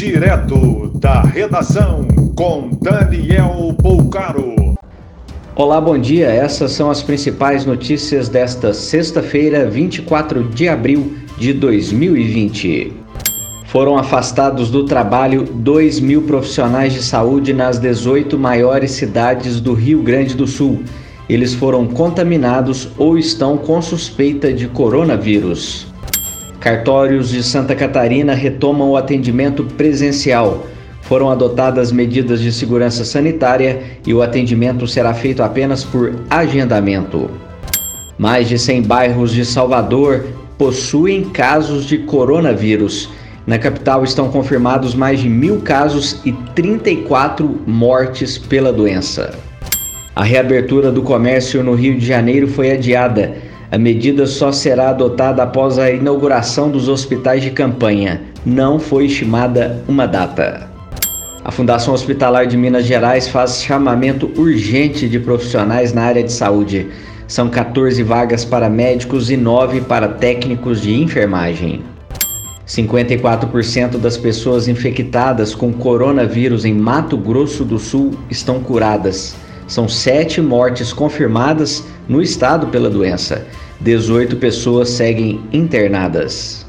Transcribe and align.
Direto 0.00 0.90
da 0.94 1.20
redação 1.20 2.08
com 2.34 2.70
Daniel 2.80 3.76
Poucaro. 3.82 4.54
Olá, 5.54 5.78
bom 5.78 5.98
dia. 5.98 6.26
Essas 6.26 6.72
são 6.72 6.90
as 6.90 7.02
principais 7.02 7.66
notícias 7.66 8.26
desta 8.26 8.72
sexta-feira, 8.72 9.68
24 9.68 10.44
de 10.44 10.70
abril 10.70 11.18
de 11.36 11.52
2020. 11.52 12.94
Foram 13.66 13.98
afastados 13.98 14.70
do 14.70 14.86
trabalho 14.86 15.44
2 15.44 16.00
mil 16.00 16.22
profissionais 16.22 16.94
de 16.94 17.02
saúde 17.02 17.52
nas 17.52 17.78
18 17.78 18.38
maiores 18.38 18.92
cidades 18.92 19.60
do 19.60 19.74
Rio 19.74 20.02
Grande 20.02 20.34
do 20.34 20.46
Sul. 20.46 20.82
Eles 21.28 21.52
foram 21.52 21.86
contaminados 21.86 22.88
ou 22.96 23.18
estão 23.18 23.58
com 23.58 23.82
suspeita 23.82 24.50
de 24.50 24.66
coronavírus. 24.66 25.89
Cartórios 26.60 27.30
de 27.30 27.42
Santa 27.42 27.74
Catarina 27.74 28.34
retomam 28.34 28.90
o 28.90 28.96
atendimento 28.96 29.64
presencial. 29.64 30.66
Foram 31.00 31.30
adotadas 31.30 31.90
medidas 31.90 32.38
de 32.38 32.52
segurança 32.52 33.02
sanitária 33.02 33.80
e 34.06 34.12
o 34.12 34.20
atendimento 34.20 34.86
será 34.86 35.14
feito 35.14 35.42
apenas 35.42 35.82
por 35.82 36.14
agendamento. 36.28 37.30
Mais 38.18 38.46
de 38.46 38.58
100 38.58 38.82
bairros 38.82 39.32
de 39.32 39.42
Salvador 39.42 40.26
possuem 40.58 41.24
casos 41.24 41.86
de 41.86 41.96
coronavírus. 41.96 43.08
Na 43.46 43.58
capital 43.58 44.04
estão 44.04 44.28
confirmados 44.28 44.94
mais 44.94 45.18
de 45.18 45.30
mil 45.30 45.62
casos 45.62 46.20
e 46.26 46.32
34 46.54 47.62
mortes 47.66 48.36
pela 48.36 48.70
doença. 48.70 49.34
A 50.14 50.22
reabertura 50.22 50.92
do 50.92 51.00
comércio 51.00 51.64
no 51.64 51.74
Rio 51.74 51.98
de 51.98 52.04
Janeiro 52.04 52.46
foi 52.46 52.70
adiada. 52.72 53.48
A 53.72 53.78
medida 53.78 54.26
só 54.26 54.50
será 54.50 54.90
adotada 54.90 55.44
após 55.44 55.78
a 55.78 55.88
inauguração 55.92 56.68
dos 56.68 56.88
hospitais 56.88 57.40
de 57.40 57.52
campanha. 57.52 58.20
Não 58.44 58.80
foi 58.80 59.06
estimada 59.06 59.84
uma 59.86 60.06
data. 60.06 60.68
A 61.44 61.52
Fundação 61.52 61.94
Hospitalar 61.94 62.48
de 62.48 62.56
Minas 62.56 62.84
Gerais 62.84 63.28
faz 63.28 63.62
chamamento 63.62 64.28
urgente 64.36 65.08
de 65.08 65.20
profissionais 65.20 65.92
na 65.92 66.02
área 66.02 66.24
de 66.24 66.32
saúde. 66.32 66.88
São 67.28 67.48
14 67.48 68.02
vagas 68.02 68.44
para 68.44 68.68
médicos 68.68 69.30
e 69.30 69.36
9 69.36 69.82
para 69.82 70.08
técnicos 70.08 70.80
de 70.80 70.92
enfermagem. 70.92 71.84
54% 72.66 73.98
das 73.98 74.16
pessoas 74.16 74.66
infectadas 74.66 75.54
com 75.54 75.72
coronavírus 75.72 76.64
em 76.64 76.74
Mato 76.74 77.16
Grosso 77.16 77.64
do 77.64 77.78
Sul 77.78 78.14
estão 78.28 78.58
curadas. 78.58 79.36
São 79.68 79.88
sete 79.88 80.40
mortes 80.40 80.92
confirmadas 80.92 81.84
no 82.10 82.20
estado 82.20 82.66
pela 82.66 82.90
doença. 82.90 83.46
18 83.80 84.36
pessoas 84.36 84.90
seguem 84.90 85.40
internadas. 85.52 86.66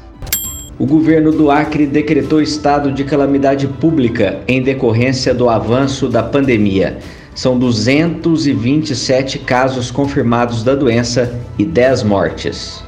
O 0.78 0.86
governo 0.86 1.32
do 1.32 1.50
Acre 1.50 1.84
decretou 1.84 2.40
estado 2.40 2.92
de 2.92 3.02
calamidade 3.02 3.66
pública 3.66 4.38
em 4.46 4.62
decorrência 4.62 5.34
do 5.34 5.48
avanço 5.48 6.08
da 6.08 6.22
pandemia. 6.22 6.98
São 7.34 7.58
227 7.58 9.40
casos 9.40 9.90
confirmados 9.90 10.62
da 10.62 10.76
doença 10.76 11.36
e 11.58 11.64
10 11.64 12.04
mortes. 12.04 12.82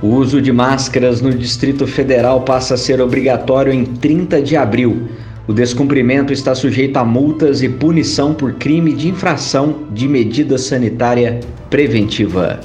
O 0.00 0.14
uso 0.14 0.40
de 0.40 0.52
máscaras 0.52 1.20
no 1.20 1.32
Distrito 1.32 1.88
Federal 1.88 2.42
passa 2.42 2.74
a 2.74 2.78
ser 2.78 3.00
obrigatório 3.00 3.72
em 3.72 3.84
30 3.84 4.40
de 4.40 4.56
abril. 4.56 5.08
O 5.50 5.52
descumprimento 5.52 6.32
está 6.32 6.54
sujeito 6.54 6.96
a 6.96 7.04
multas 7.04 7.60
e 7.60 7.68
punição 7.68 8.32
por 8.32 8.52
crime 8.52 8.92
de 8.92 9.08
infração 9.08 9.78
de 9.90 10.06
medida 10.06 10.56
sanitária 10.56 11.40
preventiva. 11.68 12.60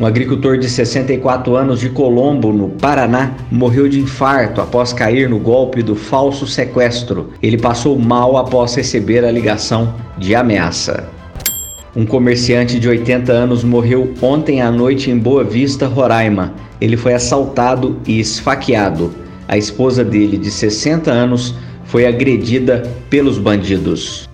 Um 0.00 0.06
agricultor 0.06 0.56
de 0.56 0.70
64 0.70 1.54
anos 1.54 1.80
de 1.80 1.90
Colombo, 1.90 2.50
no 2.50 2.70
Paraná, 2.70 3.34
morreu 3.50 3.86
de 3.90 4.00
infarto 4.00 4.62
após 4.62 4.90
cair 4.90 5.28
no 5.28 5.38
golpe 5.38 5.82
do 5.82 5.94
falso 5.94 6.46
sequestro. 6.46 7.28
Ele 7.42 7.58
passou 7.58 7.98
mal 7.98 8.38
após 8.38 8.74
receber 8.74 9.22
a 9.22 9.30
ligação 9.30 9.92
de 10.16 10.34
ameaça. 10.34 11.10
Um 11.94 12.06
comerciante 12.06 12.80
de 12.80 12.88
80 12.88 13.30
anos 13.30 13.62
morreu 13.62 14.14
ontem 14.22 14.62
à 14.62 14.70
noite 14.70 15.10
em 15.10 15.18
Boa 15.18 15.44
Vista, 15.44 15.86
Roraima. 15.86 16.54
Ele 16.80 16.96
foi 16.96 17.12
assaltado 17.12 17.98
e 18.06 18.18
esfaqueado. 18.18 19.12
A 19.46 19.58
esposa 19.58 20.02
dele, 20.02 20.38
de 20.38 20.50
60 20.50 21.10
anos, 21.10 21.54
foi 21.88 22.06
agredida 22.06 22.82
pelos 23.10 23.38
bandidos. 23.38 24.28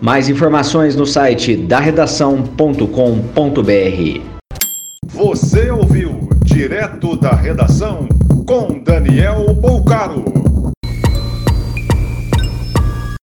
Mais 0.00 0.28
informações 0.28 0.94
no 0.94 1.06
site 1.06 1.56
daredação.com.br. 1.56 4.20
Você 5.06 5.70
ouviu 5.70 6.28
direto 6.44 7.16
da 7.16 7.32
redação 7.32 8.08
com 8.46 8.80
Daniel 8.82 9.54
Poucaro. 9.60 10.37